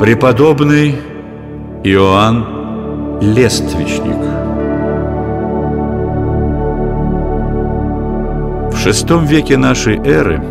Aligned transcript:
Преподобный 0.00 0.96
Иоанн 1.84 3.20
Лествичник 3.20 4.16
В 8.72 8.86
VI 8.86 9.26
веке 9.26 9.58
нашей 9.58 9.98
эры 9.98 10.42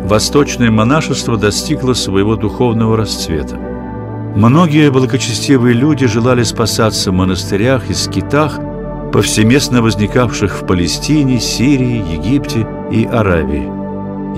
восточное 0.00 0.70
монашество 0.70 1.36
достигло 1.36 1.92
своего 1.92 2.36
духовного 2.36 2.96
расцвета. 2.96 3.56
Многие 4.34 4.90
благочестивые 4.90 5.74
люди 5.74 6.06
желали 6.06 6.42
спасаться 6.42 7.10
в 7.10 7.14
монастырях 7.14 7.90
и 7.90 7.92
скитах, 7.92 8.58
повсеместно 9.12 9.82
возникавших 9.82 10.62
в 10.62 10.66
Палестине, 10.66 11.38
Сирии, 11.38 12.02
Египте 12.14 12.66
и 12.90 13.04
Аравии. 13.04 13.70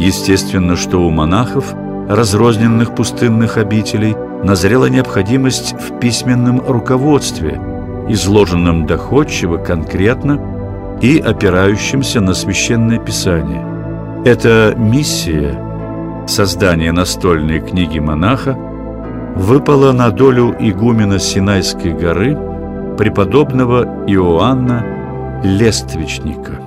Естественно, 0.04 0.75
что 0.75 0.98
у 0.98 1.11
монахов, 1.11 1.77
разрозненных 2.09 2.96
пустынных 2.96 3.56
обителей, 3.56 4.17
назрела 4.43 4.87
необходимость 4.87 5.75
в 5.75 5.99
письменном 5.99 6.61
руководстве, 6.67 7.61
изложенном 8.09 8.87
доходчиво, 8.87 9.59
конкретно 9.59 10.41
и 11.01 11.19
опирающемся 11.19 12.21
на 12.21 12.35
священное 12.35 12.99
писание. 12.99 13.64
Эта 14.25 14.75
миссия, 14.77 15.59
создание 16.27 16.93
настольной 16.93 17.61
книги 17.61 17.99
монаха, 17.99 18.57
выпала 19.37 19.93
на 19.93 20.11
долю 20.11 20.55
игумена 20.59 21.19
Синайской 21.19 21.93
горы 21.93 22.36
преподобного 22.97 24.05
Иоанна 24.09 24.85
Лествичника. 25.45 26.61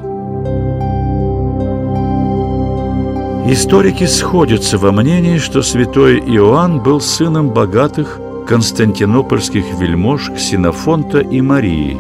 Историки 3.48 4.06
сходятся 4.06 4.78
во 4.78 4.92
мнении, 4.92 5.40
что 5.40 5.64
святой 5.64 6.20
Иоанн 6.20 6.80
был 6.80 7.02
сыном 7.02 7.50
богатых 7.50 8.20
константинопольских 8.48 9.66
вельмож 9.80 10.30
Ксенофонта 10.30 11.20
и 11.20 11.42
Марии, 11.42 11.98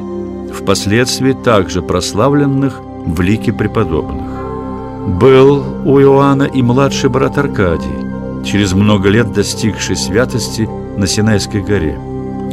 впоследствии 0.53 1.33
также 1.33 1.81
прославленных 1.81 2.79
в 3.05 3.19
лике 3.21 3.53
преподобных. 3.53 4.29
Был 5.19 5.63
у 5.83 5.99
Иоанна 5.99 6.43
и 6.43 6.61
младший 6.61 7.09
брат 7.09 7.39
Аркадий, 7.39 8.45
через 8.45 8.73
много 8.73 9.09
лет 9.09 9.33
достигший 9.33 9.95
святости 9.95 10.69
на 10.95 11.07
Синайской 11.07 11.61
горе. 11.61 11.99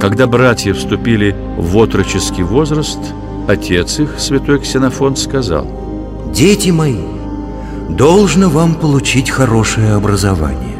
Когда 0.00 0.26
братья 0.26 0.72
вступили 0.72 1.36
в 1.58 1.76
отроческий 1.76 2.42
возраст, 2.42 2.98
отец 3.48 3.98
их, 3.98 4.18
святой 4.18 4.60
Ксенофонт, 4.60 5.18
сказал 5.18 5.66
«Дети 6.32 6.70
мои, 6.70 7.17
должно 7.88 8.50
вам 8.50 8.74
получить 8.74 9.30
хорошее 9.30 9.94
образование. 9.94 10.76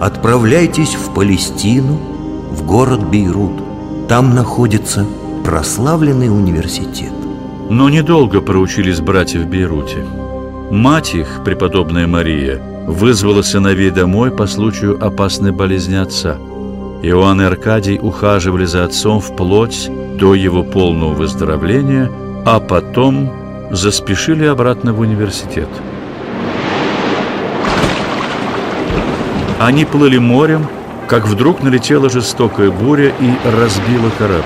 Отправляйтесь 0.00 0.94
в 0.94 1.12
Палестину, 1.12 1.98
в 2.50 2.64
город 2.64 3.08
Бейрут. 3.08 3.62
Там 4.08 4.34
находится 4.34 5.04
прославленный 5.44 6.28
университет. 6.28 7.12
Но 7.68 7.90
недолго 7.90 8.40
проучились 8.40 9.00
братья 9.00 9.40
в 9.40 9.46
Бейруте. 9.46 10.04
Мать 10.70 11.14
их, 11.14 11.40
преподобная 11.44 12.06
Мария, 12.06 12.60
вызвала 12.86 13.42
сыновей 13.42 13.90
домой 13.90 14.30
по 14.30 14.46
случаю 14.46 15.04
опасной 15.04 15.52
болезни 15.52 15.96
отца. 15.96 16.36
Иоанн 17.02 17.42
и 17.42 17.44
Аркадий 17.44 17.98
ухаживали 17.98 18.64
за 18.64 18.84
отцом 18.84 19.20
вплоть 19.20 19.90
до 20.18 20.34
его 20.34 20.62
полного 20.62 21.12
выздоровления, 21.12 22.10
а 22.44 22.60
потом 22.60 23.30
заспешили 23.70 24.46
обратно 24.46 24.92
в 24.92 25.00
университет. 25.00 25.68
Они 29.58 29.84
плыли 29.84 30.18
морем, 30.18 30.66
как 31.08 31.26
вдруг 31.26 31.62
налетела 31.62 32.08
жестокая 32.08 32.70
буря 32.70 33.08
и 33.08 33.48
разбила 33.50 34.10
корабль. 34.16 34.44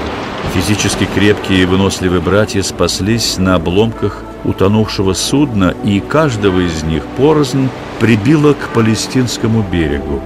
Физически 0.54 1.06
крепкие 1.14 1.62
и 1.62 1.66
выносливые 1.66 2.20
братья 2.20 2.62
спаслись 2.62 3.36
на 3.36 3.56
обломках 3.56 4.22
утонувшего 4.44 5.12
судна, 5.12 5.74
и 5.84 6.00
каждого 6.00 6.60
из 6.60 6.82
них 6.82 7.02
порознь 7.16 7.68
прибило 8.00 8.54
к 8.54 8.68
палестинскому 8.74 9.62
берегу. 9.62 10.20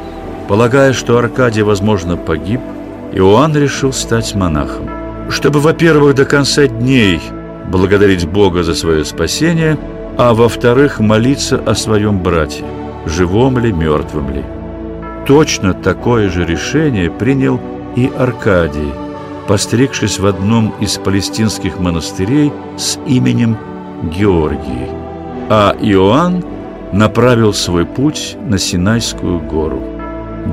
Полагая, 0.49 0.93
что 0.93 1.19
Аркадий, 1.19 1.63
возможно, 1.63 2.17
погиб, 2.17 2.61
Иоанн 3.13 3.57
решил 3.57 3.93
стать 3.93 4.35
монахом. 4.35 4.89
Чтобы, 5.29 5.61
во-первых, 5.61 6.15
до 6.15 6.25
конца 6.25 6.69
дней 6.69 7.21
благодарить 7.69 8.27
Бога 8.29 8.63
за 8.63 8.75
свое 8.75 9.05
спасение, 9.05 9.77
а 10.17 10.33
во-вторых, 10.33 11.01
молиться 11.01 11.57
о 11.59 11.75
своем 11.75 12.21
брате, 12.21 12.65
живом 13.05 13.59
ли, 13.59 13.73
мертвым 13.73 14.31
ли. 14.31 14.45
Точно 15.27 15.75
такое 15.75 16.31
же 16.31 16.45
решение 16.45 17.11
принял 17.11 17.61
и 17.97 18.11
Аркадий, 18.17 18.93
постригшись 19.49 20.21
в 20.21 20.27
одном 20.27 20.73
из 20.81 20.99
палестинских 20.99 21.81
монастырей 21.81 22.53
с 22.77 22.99
именем 23.07 23.57
Георгий, 24.05 24.89
а 25.49 25.75
Иоанн 25.81 26.45
направил 26.93 27.53
свой 27.53 27.85
путь 27.85 28.37
на 28.41 28.59
Синайскую 28.59 29.41
гору. 29.41 29.83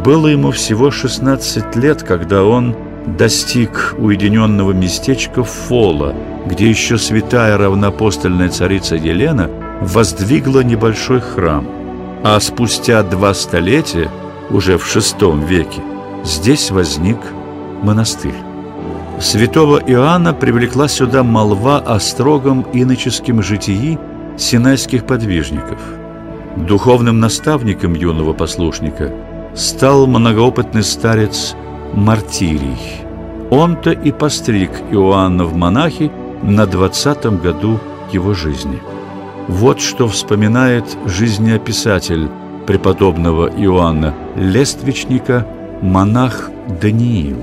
Было 0.04 0.28
ему 0.28 0.50
всего 0.50 0.90
16 0.90 1.76
лет, 1.76 2.02
когда 2.02 2.44
он 2.44 2.76
достиг 3.06 3.94
уединенного 4.00 4.72
местечка 4.72 5.44
Фола, 5.44 6.16
где 6.48 6.68
еще 6.68 6.98
святая 6.98 7.58
равнопостольная 7.58 8.50
царица 8.50 8.96
Елена 8.96 9.50
воздвигла 9.82 10.62
небольшой 10.62 11.20
храм, 11.20 11.68
а 12.24 12.40
спустя 12.40 13.04
два 13.04 13.34
столетия, 13.34 14.10
уже 14.50 14.78
в 14.78 14.84
VI 14.84 15.46
веке, 15.46 15.82
здесь 16.24 16.72
возник 16.72 17.18
монастырь. 17.82 18.36
Святого 19.20 19.78
Иоанна 19.78 20.34
привлекла 20.34 20.88
сюда 20.88 21.24
молва 21.24 21.78
о 21.80 22.00
строгом 22.00 22.66
иноческом 22.74 23.42
житии 23.42 24.00
синайских 24.38 25.06
подвижников. 25.06 25.80
Духовным 26.58 27.20
наставником 27.20 27.94
юного 27.94 28.34
послушника 28.34 29.14
стал 29.56 30.08
многоопытный 30.08 30.84
старец 30.84 31.56
Мартирий. 31.94 32.80
Он-то 33.50 33.92
и 33.92 34.12
постриг 34.12 34.72
Иоанна 34.92 35.46
в 35.46 35.56
монахи 35.56 36.12
на 36.42 36.66
двадцатом 36.66 37.38
году 37.38 37.80
его 38.12 38.34
жизни. 38.34 38.82
Вот 39.48 39.80
что 39.80 40.08
вспоминает 40.08 40.86
жизнеописатель 41.06 42.30
преподобного 42.66 43.48
Иоанна 43.48 44.14
Лествичника 44.36 45.46
монах 45.82 46.50
Даниил. 46.82 47.38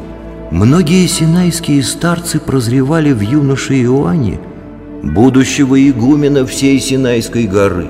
Многие 0.50 1.06
синайские 1.06 1.82
старцы 1.82 2.40
прозревали 2.40 3.12
в 3.12 3.20
юноше 3.20 3.80
Иоанне 3.82 4.40
будущего 5.02 5.80
игумена 5.88 6.44
всей 6.44 6.80
Синайской 6.80 7.46
горы. 7.46 7.88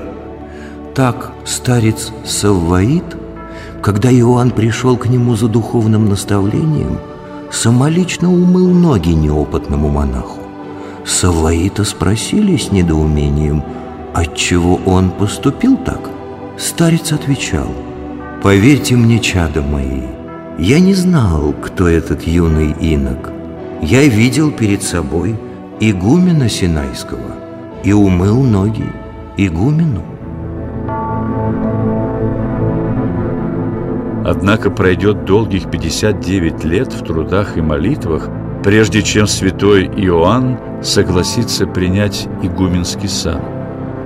Так 0.94 1.32
старец 1.44 2.12
Савваид, 2.24 3.16
когда 3.82 4.10
Иоанн 4.12 4.50
пришел 4.50 4.96
к 4.96 5.06
нему 5.06 5.36
за 5.36 5.48
духовным 5.48 6.08
наставлением, 6.08 6.98
самолично 7.50 8.32
умыл 8.32 8.68
ноги 8.68 9.10
неопытному 9.10 9.88
монаху. 9.88 10.40
Савваита 11.06 11.84
спросили 11.84 12.56
с 12.56 12.70
недоумением, 12.70 13.64
отчего 14.14 14.80
он 14.84 15.10
поступил 15.10 15.76
так. 15.78 16.10
Старец 16.60 17.10
отвечал, 17.10 17.68
«Поверьте 18.42 18.94
мне, 18.94 19.18
чада 19.18 19.62
мои, 19.62 20.02
я 20.58 20.78
не 20.78 20.92
знал, 20.92 21.54
кто 21.54 21.88
этот 21.88 22.26
юный 22.26 22.72
инок. 22.78 23.30
Я 23.80 24.04
видел 24.04 24.50
перед 24.50 24.82
собой 24.82 25.36
игумена 25.80 26.50
Синайского 26.50 27.34
и 27.82 27.94
умыл 27.94 28.42
ноги 28.42 28.84
игумену. 29.38 30.04
Однако 34.26 34.70
пройдет 34.70 35.24
долгих 35.24 35.70
59 35.70 36.64
лет 36.64 36.92
в 36.92 37.02
трудах 37.02 37.56
и 37.56 37.62
молитвах, 37.62 38.28
прежде 38.62 39.02
чем 39.02 39.26
святой 39.26 39.86
Иоанн 39.86 40.58
согласится 40.82 41.66
принять 41.66 42.28
игуменский 42.42 43.08
сан. 43.08 43.49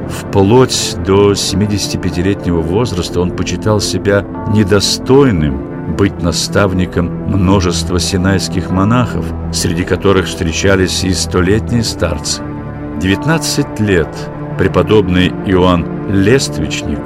Вплоть 0.08 0.96
до 1.06 1.32
75-летнего 1.32 2.60
возраста 2.60 3.20
он 3.20 3.30
почитал 3.30 3.80
себя 3.80 4.24
недостойным 4.52 5.96
быть 5.96 6.22
наставником 6.22 7.06
множества 7.26 8.00
синайских 8.00 8.70
монахов, 8.70 9.26
среди 9.52 9.84
которых 9.84 10.26
встречались 10.26 11.04
и 11.04 11.12
столетние 11.12 11.82
старцы. 11.82 12.42
19 13.00 13.80
лет 13.80 14.08
преподобный 14.58 15.28
Иоанн 15.46 15.86
Лествичник 16.10 17.00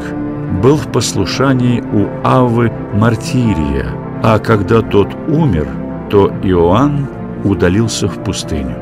был 0.63 0.77
в 0.77 0.91
послушании 0.93 1.81
у 1.81 2.09
Авы 2.25 2.73
Мартирия, 2.95 3.87
а 4.23 4.39
когда 4.39 4.83
тот 4.83 5.09
умер, 5.29 5.69
то 6.11 6.29
Иоанн 6.43 7.07
удалился 7.45 8.09
в 8.09 8.23
пустыню, 8.25 8.77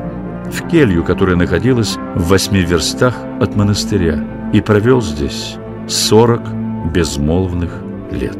в 0.51 0.67
келью, 0.67 1.03
которая 1.03 1.35
находилась 1.35 1.97
в 2.15 2.29
восьми 2.29 2.61
верстах 2.61 3.15
от 3.39 3.55
монастыря, 3.55 4.23
и 4.53 4.61
провел 4.61 5.01
здесь 5.01 5.57
сорок 5.87 6.41
безмолвных 6.93 7.71
лет. 8.11 8.37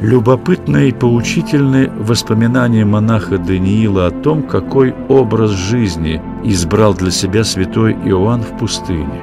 Любопытны 0.00 0.88
и 0.88 0.92
поучительны 0.92 1.88
воспоминания 1.90 2.84
монаха 2.84 3.38
Даниила 3.38 4.06
о 4.06 4.10
том, 4.10 4.42
какой 4.42 4.94
образ 5.08 5.50
жизни 5.50 6.20
избрал 6.42 6.94
для 6.94 7.12
себя 7.12 7.44
святой 7.44 7.92
Иоанн 8.04 8.42
в 8.42 8.58
пустыне. 8.58 9.22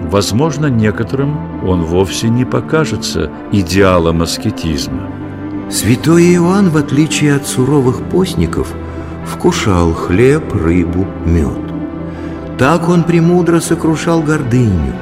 Возможно, 0.00 0.66
некоторым 0.66 1.36
он 1.68 1.82
вовсе 1.82 2.30
не 2.30 2.46
покажется 2.46 3.30
идеалом 3.52 4.22
аскетизма. 4.22 5.10
Святой 5.70 6.34
Иоанн, 6.34 6.70
в 6.70 6.76
отличие 6.78 7.34
от 7.34 7.46
суровых 7.46 8.02
постников, 8.04 8.74
вкушал 9.26 9.92
хлеб, 9.92 10.52
рыбу, 10.54 11.06
мед. 11.24 11.58
Так 12.58 12.88
он 12.88 13.02
премудро 13.04 13.60
сокрушал 13.60 14.22
гордыню, 14.22 14.94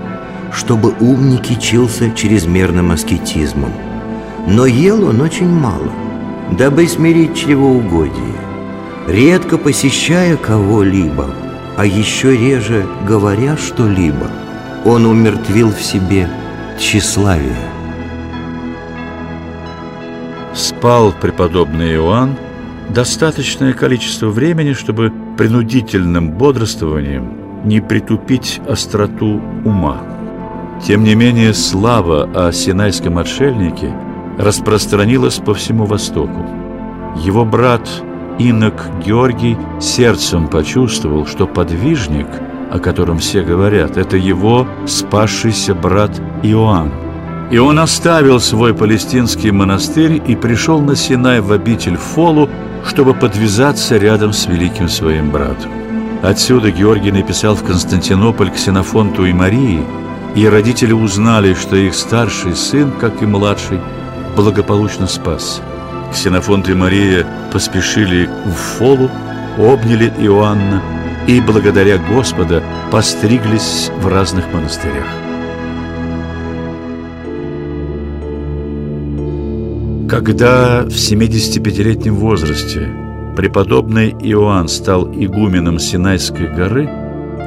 чтобы 0.52 0.94
ум 1.00 1.28
не 1.28 1.38
кичился 1.38 2.10
чрезмерным 2.10 2.90
аскетизмом– 2.92 3.72
но 4.46 4.66
ел 4.66 5.04
он 5.04 5.20
очень 5.20 5.48
мало, 5.48 5.90
дабы 6.52 6.86
смирить 6.86 7.36
чревоугодие, 7.36 8.34
редко 9.06 9.56
посещая 9.56 10.36
кого-либо, 10.36 11.30
а 11.76 11.86
еще 11.86 12.36
реже 12.36 12.86
говоря 13.06 13.56
что-либо, 13.56 14.30
он 14.84 15.06
умертвил 15.06 15.70
в 15.70 15.80
себе 15.80 16.28
тщеславие. 16.78 17.56
Спал 20.54 21.12
преподобный 21.12 21.94
Иоанн 21.94 22.36
достаточное 22.90 23.72
количество 23.72 24.28
времени, 24.28 24.72
чтобы 24.72 25.12
принудительным 25.36 26.30
бодрствованием 26.30 27.64
не 27.64 27.80
притупить 27.80 28.60
остроту 28.68 29.40
ума. 29.64 30.02
Тем 30.84 31.04
не 31.04 31.14
менее, 31.14 31.54
слава 31.54 32.28
о 32.34 32.52
синайском 32.52 33.18
отшельнике– 33.18 33.94
распространилось 34.38 35.38
по 35.38 35.54
всему 35.54 35.86
Востоку. 35.86 36.46
Его 37.16 37.44
брат 37.44 37.88
Инок 38.38 38.88
Георгий 39.04 39.56
сердцем 39.80 40.48
почувствовал, 40.48 41.26
что 41.26 41.46
подвижник, 41.46 42.26
о 42.70 42.78
котором 42.78 43.18
все 43.18 43.42
говорят, 43.42 43.96
это 43.96 44.16
его 44.16 44.66
спасшийся 44.86 45.74
брат 45.74 46.20
Иоанн. 46.42 46.90
И 47.50 47.58
он 47.58 47.78
оставил 47.78 48.40
свой 48.40 48.72
палестинский 48.72 49.50
монастырь 49.50 50.22
и 50.26 50.34
пришел 50.34 50.80
на 50.80 50.96
Синай 50.96 51.40
в 51.40 51.52
обитель 51.52 51.96
Фолу, 51.96 52.48
чтобы 52.86 53.14
подвязаться 53.14 53.96
рядом 53.96 54.32
с 54.32 54.46
великим 54.46 54.88
своим 54.88 55.30
братом. 55.30 55.70
Отсюда 56.22 56.70
Георгий 56.70 57.10
написал 57.10 57.54
в 57.54 57.64
Константинополь 57.64 58.50
к 58.50 58.56
Синофонту 58.56 59.26
и 59.26 59.32
Марии, 59.32 59.82
и 60.36 60.46
родители 60.46 60.92
узнали, 60.92 61.54
что 61.54 61.76
их 61.76 61.94
старший 61.94 62.54
сын, 62.54 62.92
как 62.92 63.22
и 63.22 63.26
младший, 63.26 63.80
благополучно 64.36 65.06
спас. 65.06 65.60
Ксенофонт 66.12 66.68
и 66.68 66.74
Мария 66.74 67.26
поспешили 67.52 68.28
в 68.46 68.52
Фолу, 68.52 69.10
обняли 69.58 70.12
Иоанна 70.18 70.82
и, 71.26 71.40
благодаря 71.40 71.98
Господа, 71.98 72.62
постриглись 72.90 73.90
в 73.98 74.06
разных 74.06 74.52
монастырях. 74.52 75.31
Когда 80.12 80.82
в 80.82 80.88
75-летнем 80.88 82.16
возрасте 82.16 82.86
преподобный 83.34 84.10
Иоанн 84.10 84.68
стал 84.68 85.08
игуменом 85.10 85.78
Синайской 85.78 86.54
горы, 86.54 86.86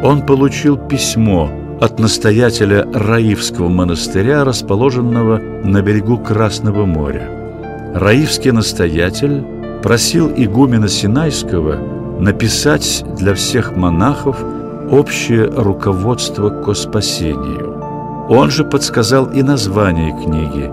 он 0.04 0.26
получил 0.26 0.76
письмо– 0.76 1.52
от 1.80 2.00
настоятеля 2.00 2.88
Раивского 2.92 3.70
монастыря, 3.70 4.44
расположенного 4.44 5.38
на 5.38 5.84
берегу 5.84 6.18
Красного 6.18 6.86
моря. 6.86 7.30
Раивский 7.94 8.50
настоятель 8.50 9.44
просил 9.84 10.32
игумена 10.36 10.88
Синайского 10.88 11.78
написать 12.20 13.06
для 13.16 13.36
всех 13.36 13.76
монахов 13.76 14.44
общее 14.90 15.46
руководство 15.46 16.50
к 16.50 16.74
спасению. 16.74 17.78
Он 18.28 18.50
же 18.50 18.64
подсказал 18.64 19.28
и 19.28 19.44
название 19.44 20.12
книги 20.12 20.72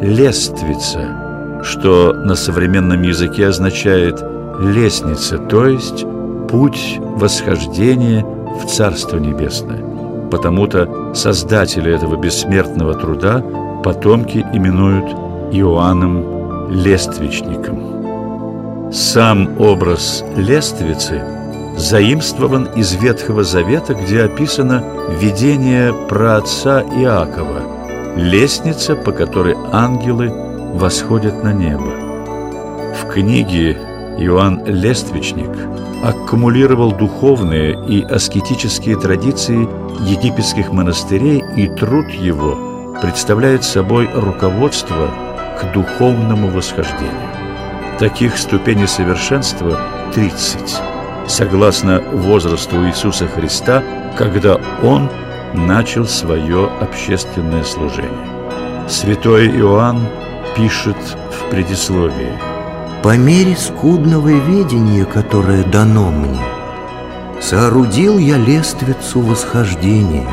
«Лествица», 0.00 1.23
что 1.64 2.12
на 2.12 2.34
современном 2.34 3.02
языке 3.02 3.48
означает 3.48 4.22
«лестница», 4.60 5.38
то 5.38 5.66
есть 5.66 6.04
«путь 6.48 6.98
восхождения 7.00 8.24
в 8.24 8.66
Царство 8.66 9.16
Небесное». 9.16 9.82
Потому-то 10.30 11.14
создатели 11.14 11.92
этого 11.92 12.16
бессмертного 12.16 12.94
труда 12.94 13.42
потомки 13.82 14.44
именуют 14.52 15.06
Иоанном 15.52 16.70
Лествичником. 16.70 18.92
Сам 18.92 19.60
образ 19.60 20.24
лествицы 20.36 21.22
заимствован 21.76 22.68
из 22.76 22.94
Ветхого 22.94 23.42
Завета, 23.42 23.94
где 23.94 24.22
описано 24.22 24.84
видение 25.20 25.92
про 26.08 26.36
отца 26.36 26.82
Иакова, 26.82 28.16
лестница, 28.16 28.94
по 28.94 29.12
которой 29.12 29.56
ангелы 29.72 30.43
восходят 30.74 31.42
на 31.44 31.52
небо. 31.52 32.94
В 33.00 33.08
книге 33.08 33.78
Иоанн 34.18 34.64
Лествичник 34.66 35.50
аккумулировал 36.02 36.92
духовные 36.92 37.78
и 37.88 38.02
аскетические 38.02 38.96
традиции 38.96 39.68
египетских 40.02 40.72
монастырей, 40.72 41.42
и 41.56 41.68
труд 41.68 42.10
его 42.10 42.94
представляет 43.00 43.64
собой 43.64 44.08
руководство 44.12 45.10
к 45.60 45.72
духовному 45.72 46.48
восхождению. 46.48 47.30
Таких 47.98 48.36
ступеней 48.36 48.88
совершенства 48.88 49.80
30, 50.14 50.80
согласно 51.28 52.00
возрасту 52.00 52.84
Иисуса 52.86 53.28
Христа, 53.28 53.82
когда 54.18 54.58
Он 54.82 55.08
начал 55.54 56.04
свое 56.04 56.68
общественное 56.80 57.62
служение. 57.62 58.28
Святой 58.88 59.48
Иоанн 59.48 60.00
пишет 60.56 60.96
в 61.30 61.50
предисловии 61.50 62.38
«По 63.02 63.16
мере 63.16 63.56
скудного 63.56 64.28
ведения, 64.28 65.04
которое 65.04 65.62
дано 65.64 66.10
мне, 66.10 66.40
Соорудил 67.44 68.16
я 68.16 68.38
лествицу 68.38 69.20
восхождения. 69.20 70.26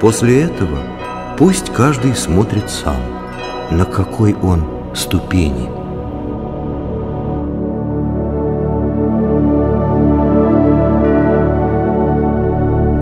После 0.00 0.44
этого 0.44 0.78
пусть 1.36 1.70
каждый 1.70 2.16
смотрит 2.16 2.70
сам, 2.70 2.96
на 3.70 3.84
какой 3.84 4.32
он 4.32 4.64
ступени. 4.94 5.68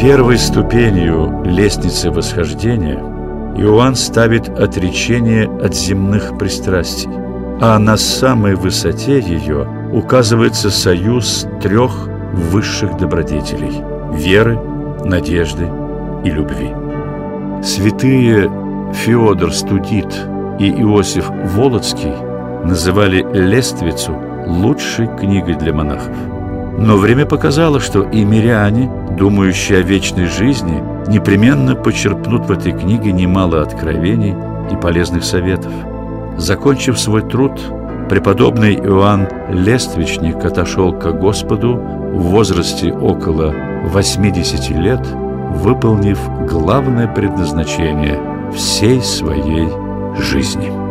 Первой 0.00 0.36
ступенью 0.36 1.42
лестницы 1.44 2.10
восхождения 2.10 3.11
Иоанн 3.56 3.94
ставит 3.94 4.48
отречение 4.48 5.48
от 5.62 5.74
земных 5.74 6.38
пристрастий, 6.38 7.10
а 7.60 7.78
на 7.78 7.96
самой 7.96 8.54
высоте 8.54 9.20
ее 9.20 9.66
указывается 9.92 10.70
союз 10.70 11.46
трех 11.60 12.08
высших 12.32 12.96
добродетелей– 12.96 13.82
веры, 14.12 14.58
надежды 15.04 15.68
и 16.24 16.30
любви. 16.30 16.70
Святые 17.62 18.50
Феодор 18.92 19.52
Студит 19.52 20.12
и 20.58 20.70
Иосиф 20.70 21.28
Волоцкий 21.54 22.12
называли 22.64 23.26
«Лествицу» 23.32 24.16
лучшей 24.46 25.06
книгой 25.18 25.54
для 25.54 25.72
монахов. 25.72 26.16
Но 26.78 26.96
время 26.96 27.26
показало, 27.26 27.80
что 27.80 28.02
и 28.02 28.24
миряне, 28.24 28.90
думающие 29.16 29.78
о 29.78 29.82
вечной 29.82 30.26
жизни, 30.26 30.82
непременно 31.08 31.74
почерпнут 31.74 32.46
в 32.46 32.50
этой 32.50 32.72
книге 32.72 33.12
немало 33.12 33.62
откровений 33.62 34.34
и 34.70 34.76
полезных 34.76 35.24
советов. 35.24 35.72
Закончив 36.38 36.98
свой 36.98 37.22
труд, 37.22 37.60
преподобный 38.08 38.74
Иоанн 38.74 39.28
Лествичник 39.50 40.44
отошел 40.44 40.92
к 40.92 41.12
Господу 41.12 41.74
в 41.74 42.22
возрасте 42.22 42.92
около 42.92 43.54
80 43.84 44.70
лет, 44.70 45.06
выполнив 45.50 46.18
главное 46.48 47.08
предназначение 47.08 48.20
всей 48.54 49.00
своей 49.02 49.68
жизни. 50.18 50.81